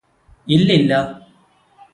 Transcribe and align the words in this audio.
ഇല്ലില്ല 0.47 0.93